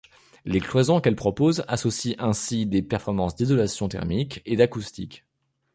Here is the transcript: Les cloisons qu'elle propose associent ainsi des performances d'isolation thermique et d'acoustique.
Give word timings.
Les 0.45 0.59
cloisons 0.61 0.99
qu'elle 0.99 1.15
propose 1.15 1.63
associent 1.67 2.15
ainsi 2.17 2.65
des 2.65 2.81
performances 2.81 3.35
d'isolation 3.35 3.87
thermique 3.87 4.41
et 4.47 4.55
d'acoustique. 4.55 5.25